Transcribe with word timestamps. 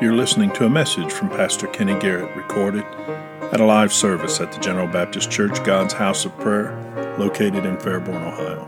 You're 0.00 0.14
listening 0.14 0.50
to 0.52 0.64
a 0.64 0.70
message 0.70 1.12
from 1.12 1.28
Pastor 1.28 1.66
Kenny 1.66 1.92
Garrett 1.98 2.34
recorded 2.34 2.84
at 3.52 3.60
a 3.60 3.64
live 3.66 3.92
service 3.92 4.40
at 4.40 4.50
the 4.50 4.58
General 4.58 4.86
Baptist 4.86 5.30
Church 5.30 5.62
God's 5.62 5.92
House 5.92 6.24
of 6.24 6.34
Prayer 6.38 6.72
located 7.18 7.66
in 7.66 7.76
Fairborn, 7.76 8.26
Ohio. 8.26 8.66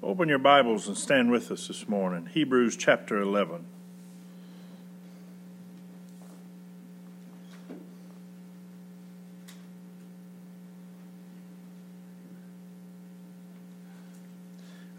Open 0.00 0.28
your 0.28 0.38
Bibles 0.38 0.86
and 0.86 0.96
stand 0.96 1.32
with 1.32 1.50
us 1.50 1.66
this 1.66 1.88
morning. 1.88 2.26
Hebrews 2.26 2.76
chapter 2.76 3.20
11. 3.20 3.66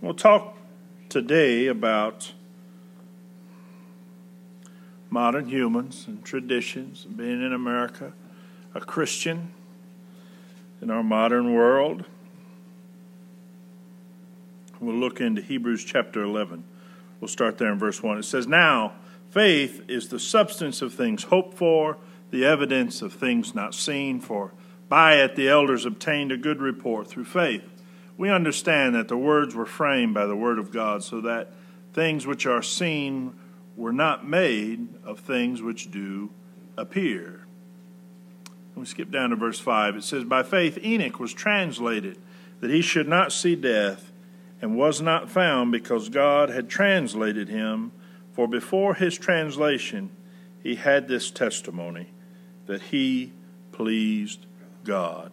We'll 0.01 0.15
talk 0.15 0.57
today 1.11 1.67
about 1.67 2.31
modern 5.09 5.49
humans 5.49 6.05
and 6.07 6.23
traditions, 6.23 7.03
and 7.03 7.17
being 7.17 7.43
in 7.43 7.51
America, 7.51 8.13
a 8.73 8.79
Christian 8.79 9.51
in 10.81 10.89
our 10.89 11.03
modern 11.03 11.53
world. 11.53 12.05
We'll 14.79 14.95
look 14.95 15.19
into 15.19 15.41
Hebrews 15.41 15.83
chapter 15.83 16.23
11. 16.23 16.63
We'll 17.19 17.27
start 17.27 17.57
there 17.57 17.73
in 17.73 17.77
verse 17.77 18.01
1. 18.01 18.17
It 18.17 18.23
says, 18.23 18.47
Now, 18.47 18.93
faith 19.31 19.83
is 19.89 20.07
the 20.07 20.19
substance 20.19 20.81
of 20.81 20.93
things 20.93 21.23
hoped 21.23 21.57
for, 21.57 21.97
the 22.31 22.45
evidence 22.45 23.01
of 23.01 23.11
things 23.11 23.53
not 23.53 23.75
seen, 23.75 24.21
for 24.21 24.53
by 24.87 25.15
it 25.15 25.35
the 25.35 25.49
elders 25.49 25.85
obtained 25.85 26.31
a 26.31 26.37
good 26.37 26.61
report 26.61 27.07
through 27.07 27.25
faith 27.25 27.80
we 28.21 28.29
understand 28.29 28.93
that 28.93 29.07
the 29.07 29.17
words 29.17 29.55
were 29.55 29.65
framed 29.65 30.13
by 30.13 30.27
the 30.27 30.35
Word 30.35 30.59
of 30.59 30.71
God, 30.71 31.03
so 31.03 31.21
that 31.21 31.47
things 31.91 32.27
which 32.27 32.45
are 32.45 32.61
seen 32.61 33.33
were 33.75 33.91
not 33.91 34.27
made 34.27 34.87
of 35.03 35.19
things 35.19 35.59
which 35.59 35.89
do 35.89 36.29
appear. 36.77 37.47
We 38.75 38.85
skip 38.85 39.09
down 39.09 39.31
to 39.31 39.35
verse 39.35 39.59
5. 39.59 39.95
It 39.95 40.03
says, 40.03 40.23
By 40.23 40.43
faith 40.43 40.77
Enoch 40.83 41.19
was 41.19 41.33
translated, 41.33 42.19
that 42.59 42.69
he 42.69 42.83
should 42.83 43.07
not 43.07 43.31
see 43.31 43.55
death, 43.55 44.11
and 44.61 44.77
was 44.77 45.01
not 45.01 45.31
found 45.31 45.71
because 45.71 46.07
God 46.09 46.51
had 46.51 46.69
translated 46.69 47.49
him. 47.49 47.91
For 48.33 48.47
before 48.47 48.93
his 48.93 49.17
translation, 49.17 50.11
he 50.61 50.75
had 50.75 51.07
this 51.07 51.31
testimony 51.31 52.11
that 52.67 52.83
he 52.83 53.31
pleased 53.71 54.45
God. 54.83 55.31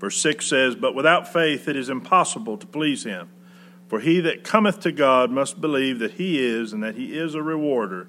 Verse 0.00 0.16
6 0.16 0.46
says, 0.46 0.74
But 0.74 0.94
without 0.94 1.30
faith 1.30 1.68
it 1.68 1.76
is 1.76 1.90
impossible 1.90 2.56
to 2.56 2.66
please 2.66 3.04
him. 3.04 3.28
For 3.86 4.00
he 4.00 4.20
that 4.20 4.44
cometh 4.44 4.80
to 4.80 4.92
God 4.92 5.30
must 5.30 5.60
believe 5.60 5.98
that 5.98 6.12
he 6.12 6.44
is, 6.44 6.72
and 6.72 6.82
that 6.82 6.94
he 6.94 7.18
is 7.18 7.34
a 7.34 7.42
rewarder 7.42 8.08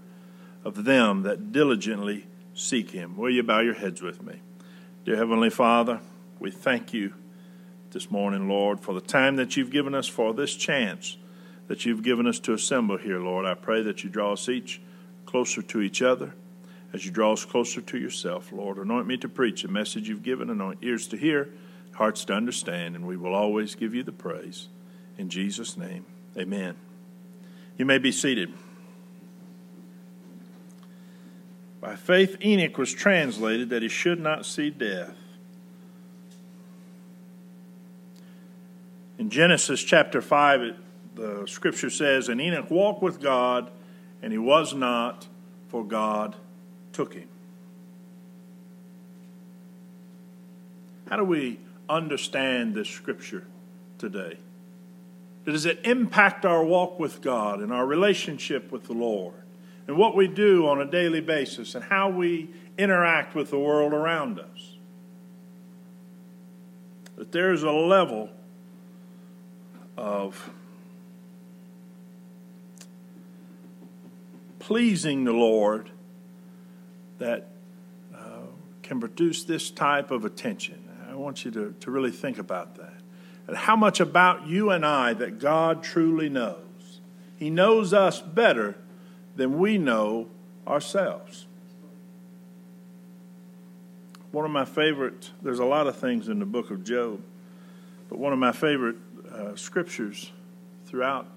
of 0.63 0.85
them 0.85 1.23
that 1.23 1.51
diligently 1.51 2.27
seek 2.53 2.91
him. 2.91 3.17
Will 3.17 3.31
you 3.31 3.43
bow 3.43 3.59
your 3.59 3.73
heads 3.73 4.01
with 4.01 4.23
me? 4.23 4.41
Dear 5.03 5.17
Heavenly 5.17 5.49
Father, 5.49 5.99
we 6.39 6.49
thank 6.49 6.93
you 6.93 7.13
this 7.89 8.09
morning, 8.09 8.47
Lord, 8.47 8.79
for 8.79 8.93
the 8.93 9.01
time 9.01 9.35
that 9.35 9.57
you've 9.57 9.71
given 9.71 9.93
us, 9.93 10.07
for 10.07 10.33
this 10.33 10.55
chance 10.55 11.17
that 11.67 11.83
you've 11.83 12.03
given 12.03 12.27
us 12.27 12.39
to 12.39 12.53
assemble 12.53 12.97
here, 12.97 13.19
Lord. 13.19 13.45
I 13.45 13.55
pray 13.55 13.81
that 13.83 14.03
you 14.03 14.09
draw 14.09 14.33
us 14.33 14.47
each 14.47 14.81
closer 15.25 15.61
to 15.63 15.81
each 15.81 16.01
other 16.01 16.33
as 16.93 17.05
you 17.05 17.11
draw 17.11 17.33
us 17.33 17.43
closer 17.43 17.81
to 17.81 17.97
yourself, 17.97 18.51
Lord. 18.51 18.77
Anoint 18.77 19.07
me 19.07 19.17
to 19.17 19.27
preach 19.27 19.63
the 19.63 19.67
message 19.67 20.07
you've 20.07 20.23
given, 20.23 20.49
anoint 20.49 20.79
ears 20.83 21.07
to 21.07 21.17
hear 21.17 21.49
hearts 21.93 22.25
to 22.25 22.33
understand, 22.33 22.95
and 22.95 23.05
we 23.05 23.17
will 23.17 23.35
always 23.35 23.75
give 23.75 23.93
you 23.93 24.03
the 24.03 24.11
praise. 24.11 24.67
In 25.17 25.29
Jesus' 25.29 25.77
name, 25.77 26.05
amen. 26.37 26.75
You 27.77 27.85
may 27.85 27.97
be 27.97 28.11
seated. 28.11 28.53
By 31.79 31.95
faith, 31.95 32.37
Enoch 32.43 32.77
was 32.77 32.93
translated 32.93 33.69
that 33.71 33.81
he 33.81 33.89
should 33.89 34.19
not 34.19 34.45
see 34.45 34.69
death. 34.69 35.15
In 39.17 39.29
Genesis 39.29 39.83
chapter 39.83 40.21
5, 40.21 40.61
it, 40.61 40.75
the 41.15 41.45
scripture 41.47 41.89
says, 41.89 42.29
And 42.29 42.39
Enoch 42.39 42.69
walked 42.69 43.01
with 43.01 43.19
God, 43.19 43.71
and 44.21 44.31
he 44.31 44.37
was 44.37 44.73
not, 44.73 45.27
for 45.69 45.83
God 45.83 46.35
took 46.93 47.13
him. 47.13 47.27
How 51.09 51.17
do 51.17 51.23
we 51.23 51.59
understand 51.91 52.73
this 52.73 52.89
scripture 52.89 53.45
today? 53.97 54.37
Does 55.45 55.65
it 55.65 55.81
impact 55.83 56.45
our 56.45 56.63
walk 56.63 56.99
with 56.99 57.21
God 57.21 57.59
and 57.59 57.73
our 57.73 57.85
relationship 57.85 58.71
with 58.71 58.85
the 58.85 58.93
Lord 58.93 59.33
and 59.87 59.97
what 59.97 60.15
we 60.15 60.27
do 60.27 60.67
on 60.67 60.81
a 60.81 60.85
daily 60.85 61.21
basis 61.21 61.75
and 61.75 61.83
how 61.83 62.09
we 62.09 62.49
interact 62.77 63.35
with 63.35 63.49
the 63.49 63.59
world 63.59 63.93
around 63.93 64.39
us? 64.39 64.75
That 67.15 67.31
there's 67.31 67.63
a 67.63 67.71
level 67.71 68.29
of 69.97 70.49
pleasing 74.59 75.23
the 75.25 75.33
Lord 75.33 75.89
that 77.17 77.49
uh, 78.15 78.45
can 78.83 78.99
produce 78.99 79.43
this 79.43 79.69
type 79.69 80.11
of 80.11 80.23
attention 80.23 80.80
want 81.21 81.45
you 81.45 81.51
to, 81.51 81.75
to 81.79 81.91
really 81.91 82.11
think 82.11 82.37
about 82.37 82.75
that. 82.75 82.93
And 83.47 83.57
how 83.57 83.75
much 83.75 83.99
about 83.99 84.47
you 84.47 84.69
and 84.69 84.85
I 84.85 85.13
that 85.13 85.39
God 85.39 85.83
truly 85.83 86.29
knows. 86.29 86.57
He 87.37 87.49
knows 87.49 87.93
us 87.93 88.21
better 88.21 88.75
than 89.35 89.57
we 89.57 89.77
know 89.77 90.27
ourselves. 90.67 91.47
One 94.31 94.45
of 94.45 94.51
my 94.51 94.65
favorite, 94.65 95.31
there's 95.41 95.59
a 95.59 95.65
lot 95.65 95.87
of 95.87 95.97
things 95.97 96.29
in 96.29 96.39
the 96.39 96.45
book 96.45 96.71
of 96.71 96.83
Job, 96.83 97.21
but 98.09 98.17
one 98.17 98.31
of 98.31 98.39
my 98.39 98.51
favorite 98.51 98.95
uh, 99.31 99.55
scriptures 99.55 100.31
throughout 100.85 101.27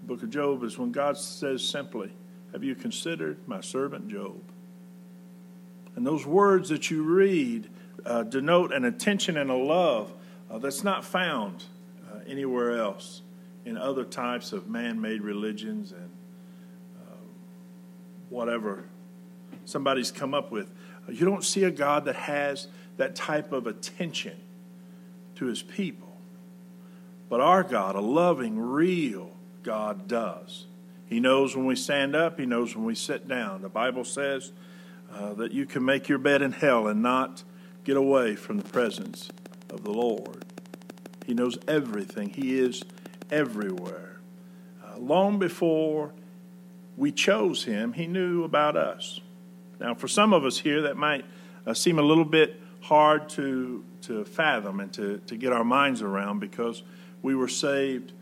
the 0.00 0.06
book 0.06 0.22
of 0.22 0.30
Job 0.30 0.64
is 0.64 0.78
when 0.78 0.90
God 0.90 1.16
says 1.16 1.66
simply, 1.66 2.10
Have 2.52 2.64
you 2.64 2.74
considered 2.74 3.38
my 3.46 3.60
servant 3.60 4.08
Job? 4.08 4.40
And 5.94 6.06
those 6.06 6.26
words 6.26 6.70
that 6.70 6.90
you 6.90 7.02
read 7.02 7.68
uh, 8.04 8.22
denote 8.22 8.72
an 8.72 8.84
attention 8.84 9.36
and 9.36 9.50
a 9.50 9.54
love 9.54 10.12
uh, 10.50 10.58
that's 10.58 10.84
not 10.84 11.04
found 11.04 11.64
uh, 12.10 12.18
anywhere 12.26 12.78
else 12.78 13.22
in 13.64 13.76
other 13.76 14.04
types 14.04 14.52
of 14.52 14.68
man 14.68 15.00
made 15.00 15.22
religions 15.22 15.92
and 15.92 16.10
uh, 17.00 17.14
whatever 18.28 18.84
somebody's 19.64 20.10
come 20.10 20.34
up 20.34 20.50
with. 20.50 20.70
You 21.08 21.26
don't 21.26 21.44
see 21.44 21.64
a 21.64 21.70
God 21.70 22.04
that 22.06 22.16
has 22.16 22.68
that 22.96 23.14
type 23.14 23.52
of 23.52 23.66
attention 23.66 24.36
to 25.36 25.46
his 25.46 25.62
people. 25.62 26.16
But 27.28 27.40
our 27.40 27.62
God, 27.62 27.94
a 27.94 28.00
loving, 28.00 28.58
real 28.58 29.30
God, 29.62 30.08
does. 30.08 30.66
He 31.06 31.20
knows 31.20 31.56
when 31.56 31.66
we 31.66 31.76
stand 31.76 32.14
up, 32.14 32.38
He 32.38 32.46
knows 32.46 32.74
when 32.76 32.84
we 32.84 32.94
sit 32.94 33.26
down. 33.26 33.62
The 33.62 33.68
Bible 33.68 34.04
says 34.04 34.52
uh, 35.12 35.34
that 35.34 35.52
you 35.52 35.66
can 35.66 35.84
make 35.84 36.08
your 36.08 36.18
bed 36.18 36.42
in 36.42 36.52
hell 36.52 36.86
and 36.86 37.02
not 37.02 37.42
get 37.90 37.96
away 37.96 38.36
from 38.36 38.56
the 38.56 38.68
presence 38.68 39.30
of 39.68 39.82
the 39.82 39.90
Lord. 39.90 40.44
He 41.26 41.34
knows 41.34 41.58
everything, 41.66 42.30
He 42.30 42.56
is 42.56 42.84
everywhere. 43.32 44.20
Uh, 44.80 44.96
long 44.96 45.40
before 45.40 46.12
we 46.96 47.10
chose 47.10 47.64
Him, 47.64 47.92
He 47.92 48.06
knew 48.06 48.44
about 48.44 48.76
us. 48.76 49.18
Now, 49.80 49.96
for 49.96 50.06
some 50.06 50.32
of 50.32 50.44
us 50.44 50.56
here, 50.56 50.82
that 50.82 50.96
might 50.96 51.24
uh, 51.66 51.74
seem 51.74 51.98
a 51.98 52.02
little 52.02 52.24
bit 52.24 52.60
hard 52.80 53.28
to, 53.30 53.84
to 54.02 54.24
fathom 54.24 54.78
and 54.78 54.92
to, 54.92 55.18
to 55.26 55.34
get 55.34 55.52
our 55.52 55.64
minds 55.64 56.00
around 56.00 56.38
because 56.38 56.84
we 57.22 57.34
were 57.34 57.48
saved 57.48 58.12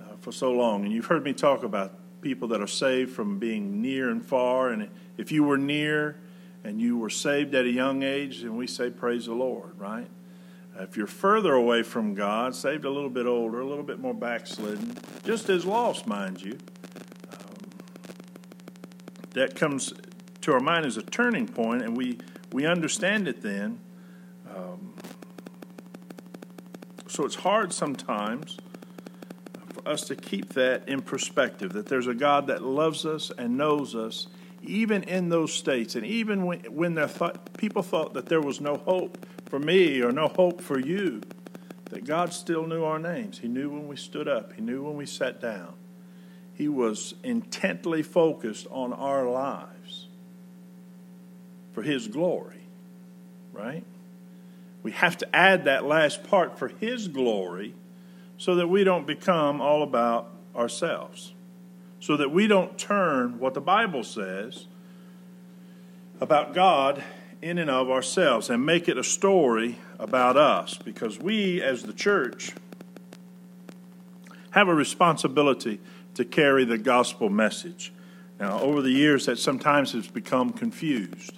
uh, 0.00 0.16
for 0.20 0.32
so 0.32 0.50
long. 0.50 0.86
And 0.86 0.94
you've 0.94 1.04
heard 1.04 1.24
me 1.24 1.34
talk 1.34 1.62
about 1.62 1.92
people 2.22 2.48
that 2.48 2.62
are 2.62 2.66
saved 2.66 3.12
from 3.12 3.38
being 3.38 3.82
near 3.82 4.08
and 4.08 4.24
far. 4.24 4.70
And 4.70 4.88
if 5.18 5.30
you 5.30 5.44
were 5.44 5.58
near, 5.58 6.16
and 6.64 6.80
you 6.80 6.96
were 6.96 7.10
saved 7.10 7.54
at 7.54 7.64
a 7.64 7.70
young 7.70 8.02
age, 8.02 8.42
and 8.42 8.56
we 8.56 8.66
say, 8.66 8.90
Praise 8.90 9.26
the 9.26 9.34
Lord, 9.34 9.78
right? 9.78 10.08
If 10.78 10.96
you're 10.96 11.06
further 11.06 11.52
away 11.52 11.82
from 11.82 12.14
God, 12.14 12.54
saved 12.54 12.84
a 12.84 12.90
little 12.90 13.10
bit 13.10 13.26
older, 13.26 13.60
a 13.60 13.66
little 13.66 13.84
bit 13.84 13.98
more 13.98 14.14
backslidden, 14.14 14.96
just 15.24 15.50
as 15.50 15.64
lost, 15.64 16.06
mind 16.06 16.40
you, 16.40 16.58
um, 17.32 17.70
that 19.34 19.54
comes 19.54 19.92
to 20.40 20.52
our 20.52 20.60
mind 20.60 20.86
as 20.86 20.96
a 20.96 21.02
turning 21.02 21.46
point, 21.46 21.82
and 21.82 21.96
we, 21.96 22.18
we 22.52 22.66
understand 22.66 23.28
it 23.28 23.42
then. 23.42 23.78
Um, 24.54 24.94
so 27.08 27.24
it's 27.24 27.34
hard 27.34 27.72
sometimes 27.72 28.56
for 29.68 29.86
us 29.86 30.02
to 30.04 30.16
keep 30.16 30.54
that 30.54 30.88
in 30.88 31.02
perspective 31.02 31.72
that 31.74 31.86
there's 31.86 32.06
a 32.06 32.14
God 32.14 32.46
that 32.46 32.62
loves 32.62 33.04
us 33.04 33.30
and 33.36 33.58
knows 33.58 33.94
us 33.94 34.28
even 34.62 35.02
in 35.04 35.28
those 35.28 35.52
states, 35.52 35.94
and 35.94 36.04
even 36.04 36.44
when, 36.44 36.60
when 36.74 36.98
people 37.56 37.82
thought 37.82 38.14
that 38.14 38.26
there 38.26 38.40
was 38.40 38.60
no 38.60 38.76
hope 38.76 39.26
for 39.46 39.58
me 39.58 40.00
or 40.02 40.12
no 40.12 40.28
hope 40.28 40.60
for 40.60 40.78
you, 40.78 41.22
that 41.90 42.04
God 42.04 42.32
still 42.32 42.66
knew 42.66 42.84
our 42.84 42.98
names. 42.98 43.38
He 43.38 43.48
knew 43.48 43.70
when 43.70 43.88
we 43.88 43.96
stood 43.96 44.28
up, 44.28 44.52
He 44.52 44.60
knew 44.60 44.82
when 44.84 44.96
we 44.96 45.06
sat 45.06 45.40
down. 45.40 45.74
He 46.54 46.68
was 46.68 47.14
intently 47.24 48.02
focused 48.02 48.66
on 48.70 48.92
our 48.92 49.28
lives 49.28 50.08
for 51.72 51.82
His 51.82 52.06
glory, 52.06 52.60
right? 53.52 53.84
We 54.82 54.92
have 54.92 55.18
to 55.18 55.36
add 55.36 55.64
that 55.64 55.84
last 55.84 56.24
part 56.24 56.58
for 56.58 56.68
His 56.68 57.08
glory 57.08 57.74
so 58.38 58.54
that 58.56 58.68
we 58.68 58.84
don't 58.84 59.06
become 59.06 59.60
all 59.60 59.82
about 59.82 60.30
ourselves, 60.54 61.34
so 62.00 62.16
that 62.16 62.30
we 62.30 62.46
don't 62.46 62.78
turn 62.78 63.38
what 63.38 63.54
the 63.54 63.60
Bible 63.60 64.02
says 64.02 64.66
about 66.20 66.54
God 66.54 67.04
in 67.42 67.58
and 67.58 67.70
of 67.70 67.90
ourselves 67.90 68.50
and 68.50 68.64
make 68.64 68.88
it 68.88 68.98
a 68.98 69.04
story 69.04 69.78
about 69.98 70.36
us 70.36 70.78
because 70.78 71.18
we, 71.18 71.62
as 71.62 71.82
the 71.82 71.92
church, 71.92 72.52
have 74.50 74.68
a 74.68 74.74
responsibility 74.74 75.78
to 76.14 76.24
carry 76.24 76.64
the 76.64 76.78
gospel 76.78 77.28
message. 77.28 77.92
Now, 78.38 78.58
over 78.60 78.82
the 78.82 78.90
years, 78.90 79.26
that 79.26 79.38
sometimes 79.38 79.92
has 79.92 80.08
become 80.08 80.50
confused, 80.50 81.32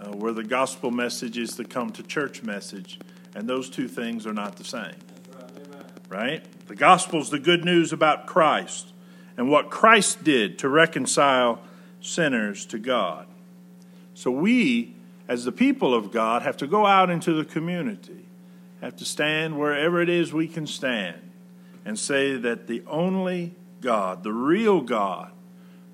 uh, 0.00 0.10
where 0.10 0.32
the 0.32 0.44
gospel 0.44 0.90
message 0.90 1.38
is 1.38 1.56
the 1.56 1.64
come 1.64 1.90
to 1.92 2.02
church 2.02 2.42
message, 2.42 3.00
and 3.34 3.48
those 3.48 3.70
two 3.70 3.88
things 3.88 4.26
are 4.26 4.34
not 4.34 4.56
the 4.56 4.64
same. 4.64 4.94
Right? 6.08 6.44
The 6.68 6.76
gospel 6.76 7.20
is 7.20 7.30
the 7.30 7.38
good 7.38 7.64
news 7.64 7.92
about 7.92 8.26
Christ 8.26 8.93
and 9.36 9.50
what 9.50 9.70
Christ 9.70 10.24
did 10.24 10.58
to 10.60 10.68
reconcile 10.68 11.60
sinners 12.00 12.66
to 12.66 12.78
God. 12.78 13.26
So 14.14 14.30
we 14.30 14.94
as 15.28 15.44
the 15.44 15.52
people 15.52 15.94
of 15.94 16.10
God, 16.10 16.42
have 16.42 16.56
to 16.58 16.66
go 16.66 16.86
out 16.86 17.10
into 17.10 17.32
the 17.32 17.44
community, 17.44 18.26
have 18.80 18.96
to 18.96 19.04
stand 19.04 19.58
wherever 19.58 20.00
it 20.00 20.08
is 20.08 20.32
we 20.32 20.46
can 20.46 20.66
stand, 20.66 21.20
and 21.84 21.98
say 21.98 22.36
that 22.36 22.66
the 22.66 22.82
only 22.86 23.54
God, 23.80 24.22
the 24.22 24.32
real 24.32 24.80
God, 24.80 25.30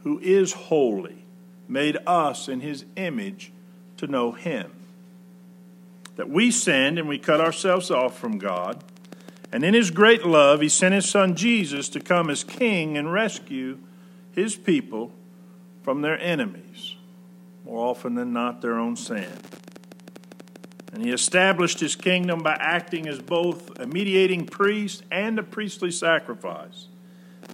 who 0.02 0.18
is 0.20 0.52
holy, 0.52 1.24
made 1.68 1.96
us 2.06 2.48
in 2.48 2.60
his 2.60 2.84
image 2.96 3.52
to 3.98 4.06
know 4.06 4.32
him. 4.32 4.72
That 6.16 6.28
we 6.28 6.50
sinned 6.50 6.98
and 6.98 7.08
we 7.08 7.18
cut 7.18 7.40
ourselves 7.40 7.90
off 7.90 8.18
from 8.18 8.38
God. 8.38 8.82
And 9.52 9.64
in 9.64 9.74
his 9.74 9.90
great 9.90 10.24
love, 10.24 10.60
he 10.60 10.68
sent 10.68 10.94
his 10.94 11.08
son 11.08 11.34
Jesus 11.34 11.88
to 11.90 12.00
come 12.00 12.30
as 12.30 12.44
king 12.44 12.96
and 12.96 13.12
rescue 13.12 13.78
his 14.32 14.54
people 14.56 15.12
from 15.82 16.02
their 16.02 16.18
enemies 16.20 16.96
more 17.64 17.86
often 17.86 18.14
than 18.14 18.32
not 18.32 18.62
their 18.62 18.78
own 18.78 18.96
sin. 18.96 19.32
And 20.92 21.04
he 21.04 21.12
established 21.12 21.80
his 21.80 21.94
kingdom 21.94 22.42
by 22.42 22.56
acting 22.58 23.06
as 23.06 23.20
both 23.20 23.78
a 23.78 23.86
mediating 23.86 24.46
priest 24.46 25.04
and 25.10 25.38
a 25.38 25.42
priestly 25.42 25.90
sacrifice. 25.90 26.88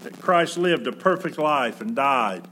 That 0.03 0.21
Christ 0.21 0.57
lived 0.57 0.87
a 0.87 0.93
perfect 0.93 1.39
life 1.39 1.81
and 1.81 1.95
died 1.95 2.49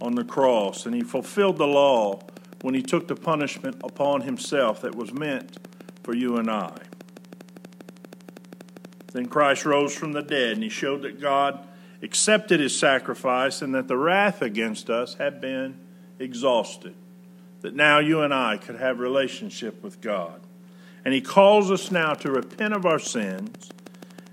on 0.00 0.14
the 0.14 0.24
cross, 0.24 0.86
and 0.86 0.94
he 0.94 1.02
fulfilled 1.02 1.58
the 1.58 1.66
law 1.66 2.20
when 2.62 2.74
he 2.74 2.82
took 2.82 3.08
the 3.08 3.16
punishment 3.16 3.76
upon 3.84 4.22
himself 4.22 4.80
that 4.82 4.94
was 4.94 5.12
meant 5.12 5.58
for 6.02 6.14
you 6.14 6.36
and 6.36 6.50
I. 6.50 6.72
Then 9.12 9.26
Christ 9.26 9.64
rose 9.64 9.94
from 9.94 10.12
the 10.12 10.22
dead, 10.22 10.52
and 10.52 10.62
he 10.62 10.68
showed 10.68 11.02
that 11.02 11.20
God 11.20 11.66
accepted 12.02 12.60
his 12.60 12.76
sacrifice 12.76 13.62
and 13.62 13.74
that 13.74 13.88
the 13.88 13.96
wrath 13.96 14.42
against 14.42 14.90
us 14.90 15.14
had 15.14 15.40
been 15.40 15.78
exhausted 16.18 16.94
that 17.62 17.74
now 17.74 18.00
you 18.00 18.20
and 18.20 18.34
I 18.34 18.58
could 18.58 18.76
have 18.76 18.98
relationship 18.98 19.82
with 19.82 20.00
God. 20.00 20.40
And 21.04 21.14
he 21.14 21.20
calls 21.20 21.70
us 21.70 21.90
now 21.90 22.14
to 22.14 22.30
repent 22.30 22.74
of 22.74 22.84
our 22.84 22.98
sins 22.98 23.70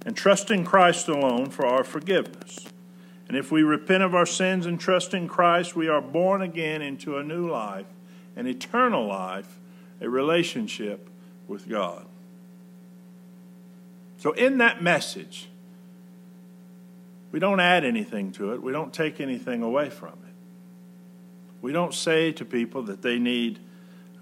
and 0.05 0.15
trust 0.15 0.51
in 0.51 0.65
Christ 0.65 1.07
alone 1.07 1.49
for 1.49 1.65
our 1.65 1.83
forgiveness. 1.83 2.65
And 3.27 3.37
if 3.37 3.51
we 3.51 3.61
repent 3.61 4.03
of 4.03 4.15
our 4.15 4.25
sins 4.25 4.65
and 4.65 4.79
trust 4.79 5.13
in 5.13 5.27
Christ, 5.27 5.75
we 5.75 5.87
are 5.87 6.01
born 6.01 6.41
again 6.41 6.81
into 6.81 7.17
a 7.17 7.23
new 7.23 7.49
life, 7.49 7.85
an 8.35 8.47
eternal 8.47 9.07
life, 9.07 9.59
a 10.01 10.09
relationship 10.09 11.07
with 11.47 11.69
God. 11.69 12.05
So, 14.19 14.33
in 14.33 14.57
that 14.57 14.83
message, 14.83 15.49
we 17.31 17.39
don't 17.39 17.59
add 17.59 17.85
anything 17.85 18.31
to 18.33 18.53
it, 18.53 18.61
we 18.61 18.71
don't 18.71 18.93
take 18.93 19.19
anything 19.19 19.63
away 19.63 19.89
from 19.89 20.09
it. 20.09 20.33
We 21.61 21.71
don't 21.71 21.93
say 21.93 22.31
to 22.33 22.45
people 22.45 22.83
that 22.83 23.01
they 23.01 23.17
need 23.17 23.59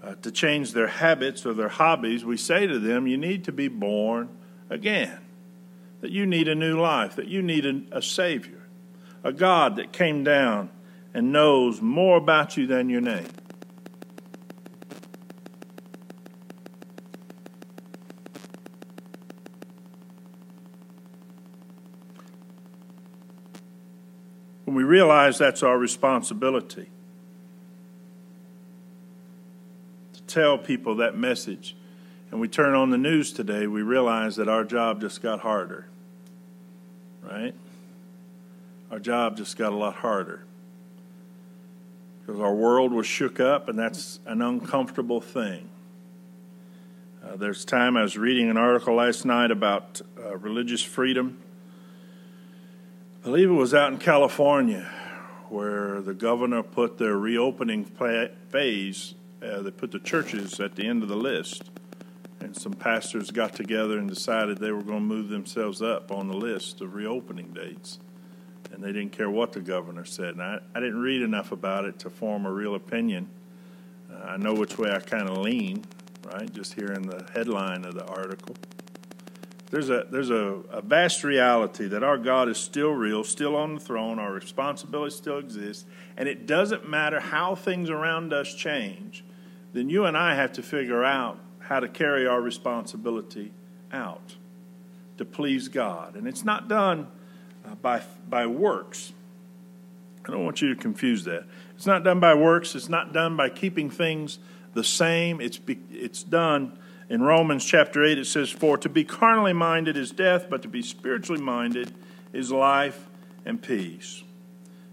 uh, 0.02 0.14
to 0.22 0.30
change 0.30 0.72
their 0.72 0.86
habits 0.86 1.44
or 1.44 1.52
their 1.52 1.68
hobbies. 1.68 2.24
We 2.24 2.36
say 2.36 2.66
to 2.66 2.78
them, 2.78 3.06
you 3.06 3.16
need 3.16 3.44
to 3.44 3.52
be 3.52 3.68
born 3.68 4.28
again, 4.70 5.18
that 6.00 6.12
you 6.12 6.26
need 6.26 6.46
a 6.46 6.54
new 6.54 6.80
life, 6.80 7.16
that 7.16 7.26
you 7.26 7.42
need 7.42 7.66
a, 7.66 7.98
a 7.98 8.02
Savior, 8.02 8.62
a 9.24 9.32
God 9.32 9.76
that 9.76 9.92
came 9.92 10.22
down 10.22 10.70
and 11.12 11.32
knows 11.32 11.80
more 11.82 12.16
about 12.16 12.56
you 12.56 12.66
than 12.66 12.88
your 12.88 13.00
name. 13.00 13.26
We 24.78 24.84
realize 24.84 25.38
that's 25.38 25.64
our 25.64 25.76
responsibility, 25.76 26.86
to 30.12 30.22
tell 30.28 30.56
people 30.56 30.94
that 30.94 31.16
message 31.16 31.74
and 32.30 32.40
we 32.40 32.46
turn 32.46 32.76
on 32.76 32.90
the 32.90 32.96
news 32.96 33.32
today, 33.32 33.66
we 33.66 33.82
realize 33.82 34.36
that 34.36 34.48
our 34.48 34.62
job 34.62 35.00
just 35.00 35.20
got 35.20 35.40
harder. 35.40 35.86
Right? 37.28 37.56
Our 38.92 39.00
job 39.00 39.36
just 39.36 39.56
got 39.56 39.72
a 39.72 39.74
lot 39.74 39.96
harder. 39.96 40.44
Because 42.20 42.40
our 42.40 42.54
world 42.54 42.92
was 42.92 43.08
shook 43.08 43.40
up, 43.40 43.68
and 43.68 43.76
that's 43.76 44.20
an 44.26 44.42
uncomfortable 44.42 45.20
thing. 45.20 45.68
Uh, 47.24 47.34
there's 47.34 47.64
time 47.64 47.96
I 47.96 48.02
was 48.02 48.16
reading 48.16 48.48
an 48.48 48.56
article 48.56 48.94
last 48.94 49.24
night 49.24 49.50
about 49.50 50.00
uh, 50.16 50.36
religious 50.36 50.84
freedom. 50.84 51.38
I 53.20 53.24
believe 53.24 53.50
it 53.50 53.54
was 53.54 53.74
out 53.74 53.92
in 53.92 53.98
California 53.98 54.90
where 55.48 56.00
the 56.00 56.14
governor 56.14 56.62
put 56.62 56.98
their 56.98 57.16
reopening 57.16 57.84
phase 57.84 59.14
uh, 59.42 59.62
they 59.62 59.70
put 59.70 59.92
the 59.92 59.98
churches 60.00 60.58
at 60.60 60.74
the 60.74 60.86
end 60.86 61.02
of 61.02 61.08
the 61.08 61.16
list. 61.16 61.70
And 62.40 62.56
some 62.56 62.72
pastors 62.72 63.30
got 63.30 63.54
together 63.54 63.98
and 63.98 64.08
decided 64.08 64.58
they 64.58 64.70
were 64.70 64.82
going 64.82 65.00
to 65.00 65.14
move 65.14 65.28
themselves 65.28 65.82
up 65.82 66.10
on 66.12 66.28
the 66.28 66.36
list 66.36 66.80
of 66.80 66.94
reopening 66.94 67.52
dates. 67.52 67.98
And 68.72 68.82
they 68.82 68.92
didn't 68.92 69.12
care 69.12 69.30
what 69.30 69.52
the 69.52 69.60
governor 69.60 70.04
said. 70.04 70.34
And 70.34 70.42
I, 70.42 70.58
I 70.74 70.80
didn't 70.80 71.00
read 71.00 71.22
enough 71.22 71.52
about 71.52 71.84
it 71.84 71.98
to 72.00 72.10
form 72.10 72.46
a 72.46 72.52
real 72.52 72.74
opinion. 72.74 73.28
Uh, 74.12 74.24
I 74.24 74.36
know 74.36 74.54
which 74.54 74.78
way 74.78 74.90
I 74.90 75.00
kind 75.00 75.28
of 75.28 75.38
lean, 75.38 75.84
right? 76.32 76.52
Just 76.52 76.74
hearing 76.74 77.02
the 77.02 77.26
headline 77.34 77.84
of 77.84 77.94
the 77.94 78.06
article. 78.06 78.54
There's 79.70 79.90
a 79.90 80.06
there's 80.10 80.30
a, 80.30 80.60
a 80.70 80.80
vast 80.80 81.24
reality 81.24 81.88
that 81.88 82.02
our 82.02 82.16
God 82.16 82.48
is 82.48 82.56
still 82.56 82.92
real, 82.92 83.22
still 83.22 83.54
on 83.54 83.74
the 83.74 83.80
throne. 83.80 84.18
Our 84.18 84.32
responsibility 84.32 85.14
still 85.14 85.38
exists, 85.38 85.84
and 86.16 86.28
it 86.28 86.46
doesn't 86.46 86.88
matter 86.88 87.20
how 87.20 87.54
things 87.54 87.90
around 87.90 88.32
us 88.32 88.54
change 88.54 89.24
then 89.72 89.88
you 89.88 90.06
and 90.06 90.16
I 90.16 90.34
have 90.34 90.52
to 90.54 90.62
figure 90.62 91.04
out 91.04 91.38
how 91.60 91.80
to 91.80 91.88
carry 91.88 92.26
our 92.26 92.40
responsibility 92.40 93.52
out 93.92 94.36
to 95.18 95.24
please 95.24 95.68
God. 95.68 96.16
And 96.16 96.26
it's 96.26 96.44
not 96.44 96.68
done 96.68 97.08
uh, 97.64 97.74
by, 97.76 98.02
by 98.28 98.46
works. 98.46 99.12
I 100.26 100.30
don't 100.30 100.44
want 100.44 100.62
you 100.62 100.74
to 100.74 100.80
confuse 100.80 101.24
that. 101.24 101.44
It's 101.76 101.86
not 101.86 102.04
done 102.04 102.20
by 102.20 102.34
works, 102.34 102.74
it's 102.74 102.88
not 102.88 103.12
done 103.12 103.36
by 103.36 103.50
keeping 103.50 103.90
things 103.90 104.38
the 104.74 104.84
same. 104.84 105.40
It's, 105.40 105.58
be, 105.58 105.78
it's 105.90 106.22
done 106.22 106.78
in 107.08 107.22
Romans 107.22 107.64
chapter 107.64 108.04
8, 108.04 108.18
it 108.18 108.26
says, 108.26 108.50
For 108.50 108.76
to 108.78 108.88
be 108.88 109.04
carnally 109.04 109.52
minded 109.52 109.96
is 109.96 110.10
death, 110.10 110.46
but 110.50 110.62
to 110.62 110.68
be 110.68 110.82
spiritually 110.82 111.40
minded 111.40 111.94
is 112.32 112.52
life 112.52 113.06
and 113.44 113.62
peace 113.62 114.22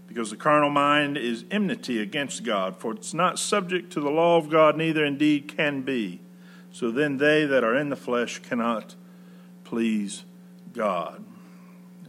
because 0.06 0.30
the 0.30 0.36
carnal 0.36 0.70
mind 0.70 1.18
is 1.18 1.44
enmity 1.50 2.00
against 2.00 2.44
God, 2.44 2.78
for 2.78 2.92
it's 2.92 3.12
not 3.12 3.38
subject 3.38 3.92
to 3.92 4.00
the 4.00 4.10
law 4.10 4.38
of 4.38 4.48
God, 4.48 4.76
neither 4.76 5.04
indeed 5.04 5.54
can 5.56 5.82
be. 5.82 6.20
So 6.72 6.90
then 6.90 7.18
they 7.18 7.44
that 7.44 7.64
are 7.64 7.76
in 7.76 7.88
the 7.88 7.96
flesh 7.96 8.38
cannot 8.38 8.94
please 9.64 10.24
God. 10.72 11.24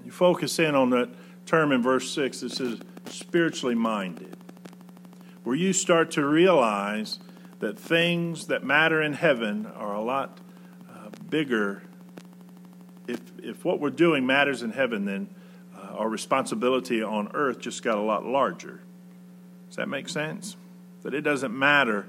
You 0.06 0.12
focus 0.12 0.60
in 0.60 0.76
on 0.76 0.90
that 0.92 1.10
term 1.46 1.72
in 1.72 1.82
verse 1.82 2.10
6 2.12 2.42
that 2.42 2.52
says 2.52 2.80
spiritually 3.10 3.76
minded, 3.76 4.38
where 5.44 5.56
you 5.56 5.74
start 5.74 6.12
to 6.12 6.26
realize 6.26 7.20
that 7.60 7.80
things 7.80 8.48
that 8.48 8.64
matter 8.64 9.02
in 9.02 9.14
heaven 9.14 9.66
are 9.66 9.94
a 9.96 10.02
lot 10.02 10.40
uh, 10.90 11.10
bigger. 11.30 11.84
If, 13.08 13.20
if 13.42 13.66
what 13.66 13.80
we're 13.80 13.90
doing 13.90 14.26
matters 14.26 14.62
in 14.62 14.72
heaven, 14.72 15.06
then 15.06 15.30
our 15.98 16.10
responsibility 16.10 17.02
on 17.02 17.32
earth 17.34 17.60
just 17.60 17.82
got 17.82 17.98
a 17.98 18.02
lot 18.02 18.24
larger. 18.24 18.82
Does 19.68 19.78
that 19.78 19.90
make 19.90 20.08
sense? 20.10 20.56
That 21.02 21.16
it 21.16 21.22
doesn't 21.22 21.58
matter 21.58 22.06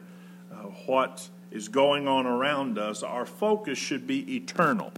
uh, 0.52 0.56
what 0.86 1.30
is 1.50 1.68
going 1.68 2.06
on 2.06 2.26
around 2.26 2.78
us, 2.78 3.02
our 3.02 3.24
focus 3.24 3.78
should 3.78 4.06
be 4.06 4.36
eternal. 4.36 4.92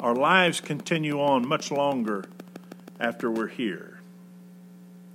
our 0.00 0.14
lives 0.14 0.60
continue 0.60 1.20
on 1.20 1.46
much 1.46 1.70
longer 1.70 2.24
after 3.00 3.30
we're 3.30 3.48
here. 3.48 4.00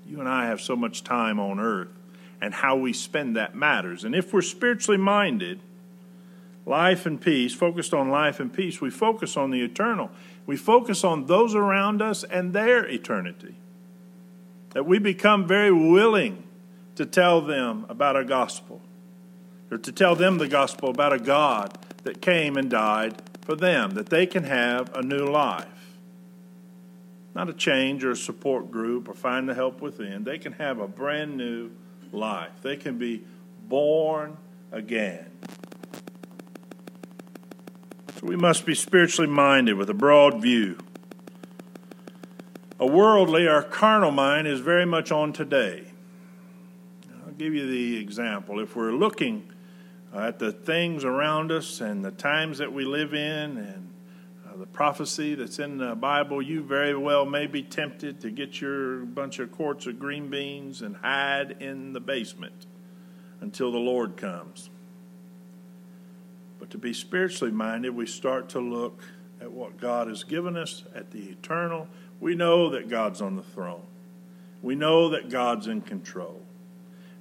You 0.05 0.19
and 0.19 0.27
I 0.27 0.45
have 0.47 0.59
so 0.61 0.75
much 0.75 1.03
time 1.03 1.39
on 1.39 1.59
earth, 1.59 1.89
and 2.43 2.53
how 2.53 2.75
we 2.75 2.91
spend 2.91 3.37
that 3.37 3.55
matters. 3.55 4.03
And 4.03 4.13
if 4.13 4.33
we're 4.33 4.41
spiritually 4.41 4.97
minded, 4.97 5.61
life 6.65 7.05
and 7.05 7.19
peace, 7.19 7.55
focused 7.55 7.93
on 7.93 8.09
life 8.09 8.41
and 8.41 8.51
peace, 8.51 8.81
we 8.81 8.89
focus 8.89 9.37
on 9.37 9.49
the 9.49 9.61
eternal. 9.61 10.11
We 10.45 10.57
focus 10.57 11.05
on 11.05 11.27
those 11.27 11.55
around 11.55 12.01
us 12.01 12.25
and 12.25 12.51
their 12.51 12.85
eternity. 12.85 13.55
That 14.71 14.85
we 14.85 14.99
become 14.99 15.47
very 15.47 15.71
willing 15.71 16.43
to 16.95 17.05
tell 17.05 17.39
them 17.39 17.85
about 17.87 18.17
a 18.17 18.25
gospel, 18.25 18.81
or 19.71 19.77
to 19.77 19.91
tell 19.93 20.13
them 20.13 20.37
the 20.37 20.49
gospel 20.49 20.89
about 20.89 21.13
a 21.13 21.19
God 21.19 21.77
that 22.03 22.21
came 22.21 22.57
and 22.57 22.69
died 22.69 23.21
for 23.39 23.55
them, 23.55 23.91
that 23.91 24.09
they 24.09 24.25
can 24.25 24.43
have 24.43 24.93
a 24.93 25.01
new 25.01 25.25
life. 25.25 25.67
Not 27.33 27.47
a 27.47 27.53
change 27.53 28.03
or 28.03 28.11
a 28.11 28.17
support 28.17 28.69
group 28.69 29.07
or 29.07 29.13
find 29.13 29.47
the 29.47 29.53
help 29.53 29.79
within. 29.79 30.25
They 30.25 30.37
can 30.37 30.51
have 30.53 30.79
a 30.79 30.87
brand 30.89 31.37
new 31.37 31.71
life. 32.13 32.51
They 32.61 32.77
can 32.77 32.97
be 32.97 33.23
born 33.67 34.37
again. 34.71 35.29
So 38.19 38.27
we 38.27 38.35
must 38.35 38.65
be 38.65 38.75
spiritually 38.75 39.29
minded 39.29 39.73
with 39.73 39.89
a 39.89 39.93
broad 39.93 40.41
view. 40.41 40.77
A 42.79 42.85
worldly 42.85 43.47
or 43.47 43.61
carnal 43.61 44.11
mind 44.11 44.47
is 44.47 44.59
very 44.59 44.85
much 44.85 45.11
on 45.11 45.33
today. 45.33 45.85
I'll 47.25 47.33
give 47.33 47.53
you 47.53 47.65
the 47.65 47.97
example. 47.97 48.59
If 48.59 48.75
we're 48.75 48.91
looking 48.91 49.49
at 50.13 50.39
the 50.39 50.51
things 50.51 51.03
around 51.03 51.51
us 51.51 51.81
and 51.81 52.03
the 52.03 52.11
times 52.11 52.59
that 52.59 52.71
we 52.71 52.85
live 52.85 53.13
in 53.13 53.57
and 53.57 53.82
Uh, 54.53 54.57
the 54.57 54.65
prophecy 54.65 55.35
that's 55.35 55.59
in 55.59 55.77
the 55.77 55.95
Bible, 55.95 56.41
you 56.41 56.61
very 56.61 56.95
well 56.95 57.25
may 57.25 57.47
be 57.47 57.63
tempted 57.63 58.19
to 58.21 58.29
get 58.29 58.61
your 58.61 58.99
bunch 58.99 59.39
of 59.39 59.51
quarts 59.51 59.85
of 59.87 59.99
green 59.99 60.29
beans 60.29 60.81
and 60.81 60.95
hide 60.97 61.57
in 61.59 61.93
the 61.93 61.99
basement 61.99 62.65
until 63.41 63.71
the 63.71 63.77
Lord 63.77 64.17
comes. 64.17 64.69
But 66.59 66.69
to 66.71 66.77
be 66.77 66.93
spiritually 66.93 67.51
minded, 67.53 67.95
we 67.95 68.05
start 68.05 68.49
to 68.49 68.59
look 68.59 69.01
at 69.41 69.51
what 69.51 69.77
God 69.77 70.07
has 70.07 70.23
given 70.23 70.55
us, 70.55 70.83
at 70.95 71.11
the 71.11 71.29
eternal. 71.29 71.87
We 72.19 72.35
know 72.35 72.69
that 72.69 72.89
God's 72.89 73.21
on 73.21 73.35
the 73.35 73.43
throne, 73.43 73.83
we 74.61 74.75
know 74.75 75.09
that 75.09 75.29
God's 75.29 75.67
in 75.67 75.81
control. 75.81 76.41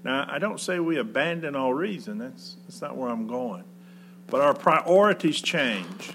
Now, 0.04 0.26
I 0.28 0.40
don't 0.40 0.58
say 0.58 0.80
we 0.80 0.98
abandon 0.98 1.54
all 1.54 1.72
reason, 1.72 2.18
that's, 2.18 2.56
that's 2.64 2.80
not 2.80 2.96
where 2.96 3.08
I'm 3.08 3.28
going. 3.28 3.64
But 4.26 4.40
our 4.40 4.54
priorities 4.54 5.40
change 5.40 6.12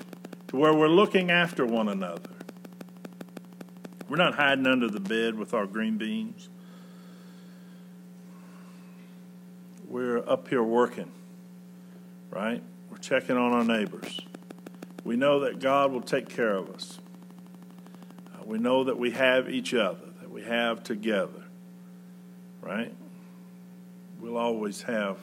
to 0.48 0.56
where 0.56 0.74
we're 0.74 0.88
looking 0.88 1.32
after 1.32 1.66
one 1.66 1.89
another. 1.89 2.30
We're 4.10 4.18
not 4.18 4.36
hiding 4.36 4.68
under 4.68 4.89
the 4.89 5.00
bed 5.00 5.36
with 5.36 5.54
our 5.54 5.66
green 5.66 5.98
beans. 5.98 6.50
We're 9.88 10.20
up 10.30 10.48
here 10.48 10.63
working, 10.63 11.12
right? 12.30 12.62
We're 12.89 12.98
checking 12.98 13.38
on 13.38 13.54
our 13.54 13.63
neighbors. 13.63 14.20
We 15.04 15.16
know 15.16 15.42
that 15.42 15.60
God 15.60 15.92
will 15.92 16.01
take 16.01 16.30
care 16.30 16.56
of 16.56 16.70
us. 16.70 17.00
Uh, 18.34 18.44
we 18.46 18.58
know 18.58 18.86
that 18.86 18.98
we 18.98 19.12
have 19.12 19.50
each 19.50 19.74
other, 19.74 20.06
that 20.22 20.30
we 20.30 20.44
have 20.44 20.84
together, 20.84 21.44
right? 22.62 22.94
we'll 24.20 24.38
always 24.38 24.82
have 24.84 25.18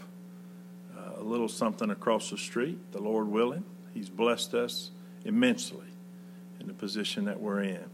uh, 0.97 1.21
a 1.21 1.23
little 1.23 1.49
something 1.49 1.91
across 1.91 2.31
the 2.31 2.39
street, 2.39 2.79
the 2.93 3.01
Lord 3.01 3.29
willing. 3.29 3.65
He's 3.93 4.09
blessed 4.09 4.55
us 4.55 4.91
immensely 5.25 5.87
in 6.61 6.67
the 6.67 6.75
position 6.75 7.25
that 7.25 7.41
we're 7.41 7.63
in. 7.63 7.85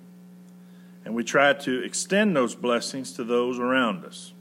And 1.04 1.14
we 1.14 1.24
try 1.24 1.52
to 1.52 1.82
extend 1.82 2.36
those 2.36 2.54
blessings 2.54 3.12
to 3.12 3.24
those 3.24 3.58
around 3.58 4.04
us. 4.04 4.32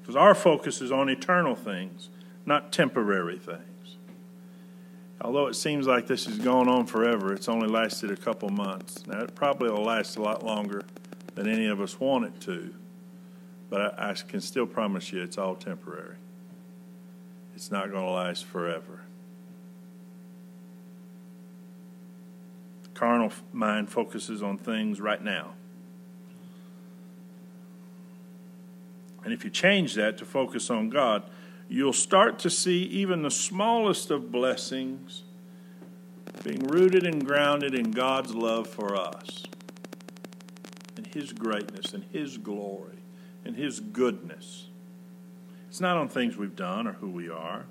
Because 0.00 0.16
our 0.16 0.34
focus 0.34 0.80
is 0.80 0.92
on 0.92 1.08
eternal 1.08 1.54
things, 1.54 2.10
not 2.46 2.72
temporary 2.72 3.38
things. 3.38 3.96
Although 5.20 5.48
it 5.48 5.54
seems 5.54 5.86
like 5.86 6.06
this 6.06 6.26
has 6.26 6.38
gone 6.38 6.68
on 6.68 6.86
forever, 6.86 7.32
it's 7.32 7.48
only 7.48 7.68
lasted 7.68 8.10
a 8.10 8.16
couple 8.16 8.48
months. 8.50 9.06
Now, 9.06 9.20
it 9.20 9.34
probably 9.34 9.70
will 9.70 9.84
last 9.84 10.16
a 10.16 10.22
lot 10.22 10.44
longer 10.44 10.82
than 11.34 11.48
any 11.48 11.66
of 11.66 11.80
us 11.80 11.98
want 11.98 12.24
it 12.24 12.40
to. 12.42 12.72
But 13.68 13.98
I, 13.98 14.10
I 14.10 14.14
can 14.14 14.40
still 14.40 14.66
promise 14.66 15.12
you 15.12 15.22
it's 15.22 15.36
all 15.36 15.56
temporary. 15.56 16.16
It's 17.54 17.70
not 17.70 17.90
going 17.90 18.04
to 18.04 18.10
last 18.10 18.44
forever. 18.44 19.00
Carnal 22.98 23.30
mind 23.52 23.88
focuses 23.88 24.42
on 24.42 24.58
things 24.58 25.00
right 25.00 25.22
now. 25.22 25.54
And 29.24 29.32
if 29.32 29.44
you 29.44 29.50
change 29.50 29.94
that 29.94 30.18
to 30.18 30.24
focus 30.24 30.68
on 30.68 30.90
God, 30.90 31.22
you'll 31.68 31.92
start 31.92 32.40
to 32.40 32.50
see 32.50 32.82
even 32.84 33.22
the 33.22 33.30
smallest 33.30 34.10
of 34.10 34.32
blessings 34.32 35.22
being 36.42 36.66
rooted 36.66 37.06
and 37.06 37.24
grounded 37.24 37.74
in 37.74 37.92
God's 37.92 38.34
love 38.34 38.66
for 38.66 38.96
us 38.96 39.44
and 40.96 41.06
His 41.06 41.32
greatness 41.32 41.92
and 41.92 42.04
His 42.12 42.36
glory 42.36 42.98
and 43.44 43.54
His 43.54 43.78
goodness. 43.80 44.66
It's 45.68 45.80
not 45.80 45.96
on 45.96 46.08
things 46.08 46.36
we've 46.36 46.56
done 46.56 46.88
or 46.88 46.94
who 46.94 47.10
we 47.10 47.28
are. 47.28 47.66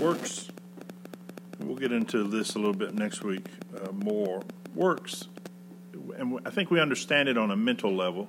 Works, 0.00 0.48
we'll 1.58 1.76
get 1.76 1.92
into 1.92 2.24
this 2.24 2.54
a 2.54 2.58
little 2.58 2.72
bit 2.72 2.94
next 2.94 3.22
week 3.22 3.44
uh, 3.78 3.92
more. 3.92 4.40
Works, 4.74 5.28
and 6.16 6.40
I 6.46 6.48
think 6.48 6.70
we 6.70 6.80
understand 6.80 7.28
it 7.28 7.36
on 7.36 7.50
a 7.50 7.56
mental 7.56 7.94
level, 7.94 8.26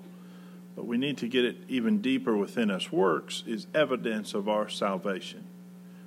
but 0.76 0.86
we 0.86 0.98
need 0.98 1.18
to 1.20 1.30
get 1.30 1.46
it 1.46 1.56
even 1.70 2.02
deeper 2.02 2.36
within 2.36 2.70
us. 2.70 2.92
Works 2.92 3.46
is 3.48 3.68
evidence 3.74 4.34
of 4.34 4.50
our 4.50 4.68
salvation. 4.68 5.46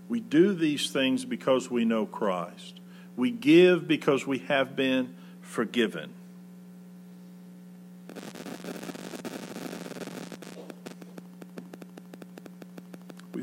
We 0.06 0.21
do 0.21 0.52
these 0.52 0.90
things 0.90 1.25
because 1.25 1.71
we 1.71 1.87
know 1.87 2.04
Christ. 2.04 2.80
We 3.16 3.30
give 3.30 3.88
because 3.88 4.26
we 4.26 4.40
have 4.40 4.76
been 4.76 5.14
forgiven. 5.40 6.12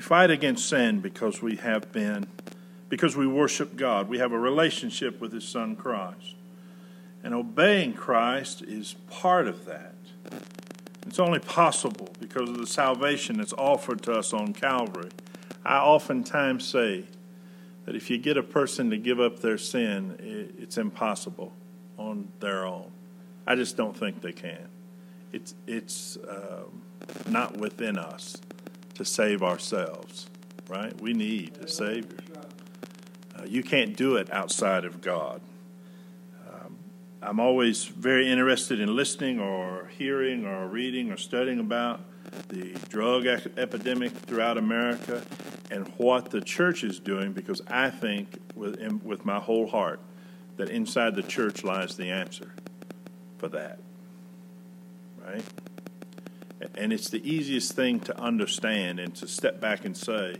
Fight 0.01 0.29
against 0.29 0.67
sin 0.67 1.00
because 1.00 1.41
we 1.41 1.55
have 1.58 1.91
been, 1.91 2.27
because 2.89 3.15
we 3.15 3.27
worship 3.27 3.75
God. 3.75 4.10
We 4.10 4.17
have 4.17 4.31
a 4.31 4.39
relationship 4.39 5.22
with 5.22 5.31
His 5.31 5.48
Son 5.48 5.75
Christ. 5.75 6.36
And 7.24 7.34
obeying 7.34 7.93
Christ 7.93 8.62
is 8.63 8.96
part 9.10 9.48
of 9.48 9.65
that. 9.65 9.93
It's 11.05 11.20
only 11.20 11.39
possible 11.39 12.10
because 12.20 12.50
of 12.50 12.58
the 12.58 12.67
salvation 12.67 13.38
that's 13.38 13.53
offered 13.53 14.01
to 14.03 14.13
us 14.13 14.34
on 14.34 14.53
Calvary. 14.53 15.10
I 15.65 15.77
oftentimes 15.77 16.65
say 16.65 17.05
that 17.86 17.96
if 17.96 18.10
you 18.10 18.17
get 18.17 18.38
a 18.38 18.43
person 18.43 18.89
to 18.91 18.98
give 18.98 19.20
up 19.20 19.39
their 19.39 19.58
sin, 19.58 20.53
it's 20.58 20.77
impossible 20.77 21.53
on 21.98 22.27
their 22.39 22.65
own. 22.65 22.91
I 23.46 23.55
just 23.55 23.77
don't 23.77 23.98
think 23.98 24.22
they 24.22 24.31
can. 24.31 24.67
It's 25.34 25.55
it's 25.65 26.17
um, 26.27 26.81
not 27.27 27.58
within 27.58 27.98
us 27.98 28.38
to 29.01 29.10
save 29.10 29.41
ourselves, 29.41 30.27
right? 30.70 31.00
We 31.01 31.13
need 31.13 31.58
a 31.58 31.67
Savior. 31.67 32.20
Uh, 33.36 33.43
you 33.48 33.63
can't 33.63 33.98
do 33.98 34.17
it 34.17 34.31
outside 34.31 34.86
of 34.86 35.01
God. 35.01 35.41
Um, 36.48 36.77
I'm 37.20 37.39
always 37.39 37.86
very 37.86 38.29
interested 38.29 38.79
in 38.79 38.96
listening 38.96 39.39
or 39.39 39.89
hearing 39.98 40.46
or 40.46 40.67
reading 40.67 41.12
or 41.12 41.17
studying 41.17 41.60
about 41.60 42.01
the 42.50 42.74
drug 42.89 43.25
epidemic 43.25 44.12
throughout 44.12 44.60
America 44.60 45.24
and 45.72 45.88
what 45.98 46.29
the 46.29 46.39
church 46.41 46.84
is 46.84 47.00
doing 47.00 47.34
because 47.34 47.60
I 47.67 47.89
think 47.89 48.38
with, 48.53 48.79
with 49.03 49.25
my 49.25 49.39
whole 49.39 49.65
heart 49.65 50.00
that 50.58 50.70
inside 50.70 51.15
the 51.15 51.24
church 51.24 51.63
lies 51.63 51.98
the 51.98 52.12
answer 52.12 52.53
for 53.39 53.48
that. 53.48 53.79
Right? 55.25 55.43
And 56.75 56.94
it's 56.94 57.10
the 57.10 57.27
easiest 57.27 57.74
thing 57.74 58.00
to 58.01 58.20
understand 58.20 59.00
and 59.00 59.15
to 59.15 59.27
step 59.27 59.60
back 59.60 59.86
and 59.86 59.96
say 59.96 60.36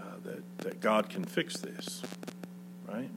uh, 0.00 0.04
that, 0.24 0.58
that 0.58 0.80
God 0.80 1.08
can 1.08 1.24
fix 1.24 1.58
this. 1.58 2.02
Right? 2.86 3.10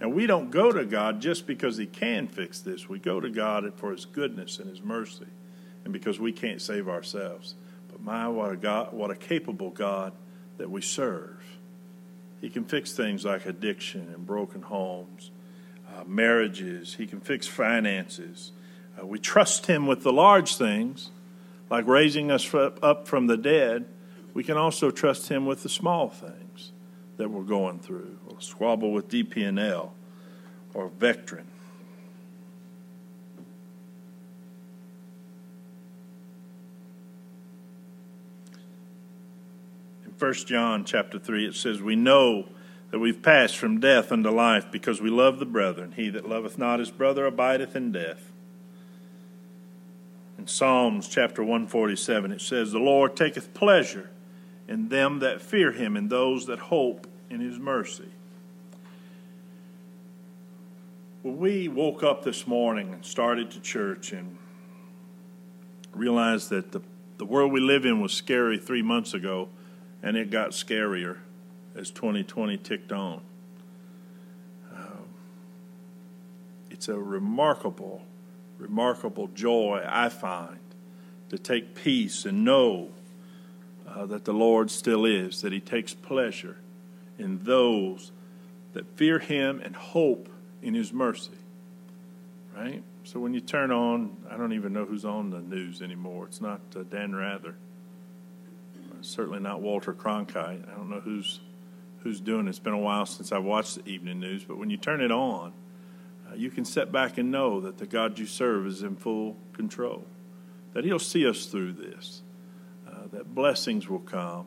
Now, 0.00 0.08
we 0.08 0.26
don't 0.26 0.50
go 0.50 0.72
to 0.72 0.84
God 0.84 1.20
just 1.20 1.46
because 1.46 1.76
He 1.76 1.86
can 1.86 2.26
fix 2.26 2.60
this. 2.60 2.88
We 2.88 2.98
go 2.98 3.20
to 3.20 3.28
God 3.28 3.72
for 3.76 3.92
His 3.92 4.04
goodness 4.04 4.58
and 4.58 4.68
His 4.68 4.80
mercy 4.80 5.26
and 5.84 5.92
because 5.92 6.18
we 6.18 6.32
can't 6.32 6.60
save 6.62 6.88
ourselves. 6.88 7.54
But 7.90 8.00
my, 8.02 8.28
what 8.28 8.52
a 8.52 8.56
God, 8.56 8.92
what 8.92 9.10
a 9.10 9.16
capable 9.16 9.70
God 9.70 10.12
that 10.58 10.70
we 10.70 10.80
serve. 10.80 11.42
He 12.40 12.48
can 12.48 12.64
fix 12.64 12.92
things 12.92 13.24
like 13.24 13.46
addiction 13.46 14.10
and 14.14 14.26
broken 14.26 14.62
homes, 14.62 15.30
uh, 15.88 16.04
marriages. 16.04 16.94
He 16.94 17.06
can 17.06 17.20
fix 17.20 17.46
finances. 17.46 18.52
Uh, 19.00 19.06
we 19.06 19.18
trust 19.18 19.66
Him 19.66 19.86
with 19.86 20.02
the 20.02 20.12
large 20.12 20.56
things 20.56 21.10
like 21.70 21.86
raising 21.86 22.30
us 22.30 22.52
up 22.54 23.06
from 23.06 23.28
the 23.28 23.36
dead, 23.36 23.86
we 24.34 24.44
can 24.44 24.56
also 24.56 24.90
trust 24.90 25.28
Him 25.28 25.46
with 25.46 25.62
the 25.62 25.68
small 25.68 26.08
things 26.08 26.72
that 27.16 27.30
we're 27.30 27.42
going 27.42 27.78
through. 27.78 28.18
We'll 28.26 28.40
squabble 28.40 28.92
with 28.92 29.08
DP&L 29.08 29.94
or 30.74 30.90
Vectren. 30.90 31.44
In 40.04 40.12
1 40.18 40.32
John 40.32 40.84
chapter 40.84 41.18
3, 41.18 41.46
it 41.46 41.54
says, 41.54 41.80
We 41.80 41.96
know 41.96 42.48
that 42.90 42.98
we've 42.98 43.22
passed 43.22 43.56
from 43.56 43.78
death 43.78 44.10
unto 44.10 44.30
life 44.30 44.66
because 44.72 45.00
we 45.00 45.10
love 45.10 45.38
the 45.38 45.46
brethren. 45.46 45.92
He 45.92 46.08
that 46.10 46.28
loveth 46.28 46.58
not 46.58 46.80
his 46.80 46.90
brother 46.90 47.26
abideth 47.26 47.76
in 47.76 47.92
death. 47.92 48.32
In 50.40 50.46
Psalms 50.46 51.06
chapter 51.06 51.42
147, 51.42 52.32
it 52.32 52.40
says, 52.40 52.72
The 52.72 52.78
Lord 52.78 53.14
taketh 53.14 53.52
pleasure 53.52 54.08
in 54.66 54.88
them 54.88 55.18
that 55.18 55.42
fear 55.42 55.70
him, 55.70 55.98
and 55.98 56.08
those 56.08 56.46
that 56.46 56.58
hope 56.58 57.06
in 57.28 57.40
his 57.40 57.58
mercy. 57.58 58.08
When 61.20 61.36
we 61.36 61.68
woke 61.68 62.02
up 62.02 62.24
this 62.24 62.46
morning 62.46 62.94
and 62.94 63.04
started 63.04 63.50
to 63.50 63.60
church 63.60 64.12
and 64.12 64.38
realized 65.92 66.48
that 66.48 66.72
the, 66.72 66.80
the 67.18 67.26
world 67.26 67.52
we 67.52 67.60
live 67.60 67.84
in 67.84 68.00
was 68.00 68.14
scary 68.14 68.56
three 68.56 68.80
months 68.80 69.12
ago, 69.12 69.50
and 70.02 70.16
it 70.16 70.30
got 70.30 70.52
scarier 70.52 71.18
as 71.76 71.90
2020 71.90 72.56
ticked 72.56 72.92
on. 72.92 73.20
Um, 74.74 75.04
it's 76.70 76.88
a 76.88 76.98
remarkable, 76.98 78.00
remarkable 78.60 79.28
joy 79.28 79.82
I 79.86 80.08
find 80.08 80.58
to 81.30 81.38
take 81.38 81.74
peace 81.74 82.24
and 82.24 82.44
know 82.44 82.90
uh, 83.88 84.06
that 84.06 84.24
the 84.24 84.32
Lord 84.32 84.70
still 84.70 85.04
is, 85.04 85.42
that 85.42 85.52
He 85.52 85.60
takes 85.60 85.94
pleasure 85.94 86.56
in 87.18 87.42
those 87.44 88.12
that 88.72 88.86
fear 88.96 89.18
Him 89.18 89.60
and 89.64 89.74
hope 89.74 90.28
in 90.62 90.74
His 90.74 90.92
mercy. 90.92 91.32
Right? 92.56 92.82
So 93.04 93.18
when 93.18 93.34
you 93.34 93.40
turn 93.40 93.70
on, 93.70 94.16
I 94.30 94.36
don't 94.36 94.52
even 94.52 94.72
know 94.72 94.84
who's 94.84 95.04
on 95.04 95.30
the 95.30 95.40
news 95.40 95.82
anymore. 95.82 96.26
It's 96.26 96.40
not 96.40 96.60
uh, 96.76 96.82
Dan 96.82 97.14
Rather. 97.14 97.54
certainly 99.00 99.40
not 99.40 99.60
Walter 99.60 99.92
Cronkite. 99.92 100.68
I 100.70 100.76
don't 100.76 100.90
know 100.90 101.00
who's 101.00 101.40
who's 102.02 102.20
doing 102.20 102.46
it. 102.46 102.50
It's 102.50 102.58
been 102.58 102.72
a 102.72 102.78
while 102.78 103.06
since 103.06 103.32
I've 103.32 103.44
watched 103.44 103.76
the 103.76 103.90
evening 103.90 104.20
news, 104.20 104.44
but 104.44 104.56
when 104.58 104.70
you 104.70 104.76
turn 104.76 105.00
it 105.00 105.12
on, 105.12 105.48
uh, 105.48 105.52
you 106.36 106.50
can 106.50 106.64
sit 106.64 106.92
back 106.92 107.18
and 107.18 107.30
know 107.30 107.60
that 107.60 107.78
the 107.78 107.86
God 107.86 108.18
you 108.18 108.26
serve 108.26 108.66
is 108.66 108.82
in 108.82 108.96
full 108.96 109.36
control, 109.52 110.04
that 110.72 110.84
He'll 110.84 110.98
see 110.98 111.26
us 111.26 111.46
through 111.46 111.72
this, 111.72 112.22
uh, 112.88 113.06
that 113.12 113.34
blessings 113.34 113.88
will 113.88 114.00
come, 114.00 114.46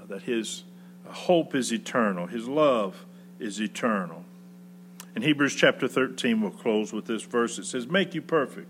uh, 0.00 0.06
that 0.08 0.22
His 0.22 0.64
hope 1.06 1.54
is 1.54 1.72
eternal, 1.72 2.26
His 2.26 2.48
love 2.48 3.06
is 3.38 3.60
eternal. 3.60 4.24
In 5.14 5.22
Hebrews 5.22 5.54
chapter 5.54 5.88
13, 5.88 6.42
we'll 6.42 6.50
close 6.50 6.92
with 6.92 7.06
this 7.06 7.22
verse. 7.22 7.58
It 7.58 7.64
says, 7.64 7.86
Make 7.86 8.14
you 8.14 8.20
perfect 8.20 8.68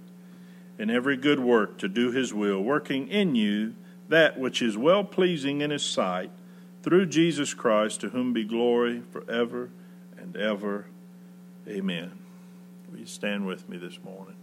in 0.79 0.91
every 0.91 1.17
good 1.17 1.41
work 1.41 1.79
to 1.79 1.89
do 1.89 2.13
His 2.13 2.33
will, 2.33 2.63
working 2.63 3.09
in 3.09 3.35
you 3.35 3.75
that 4.09 4.39
which 4.39 4.63
is 4.63 4.77
well 4.77 5.03
pleasing 5.03 5.61
in 5.61 5.71
His 5.71 5.85
sight 5.85 6.31
through 6.83 7.07
Jesus 7.07 7.53
Christ, 7.53 8.01
to 8.03 8.11
whom 8.11 8.33
be 8.33 8.45
glory 8.45 9.03
forever 9.11 9.71
and 10.19 10.37
ever. 10.37 10.87
Amen. 11.67 12.26
You 12.97 13.05
stand 13.05 13.47
with 13.47 13.69
me 13.69 13.77
this 13.77 13.99
morning? 14.03 14.37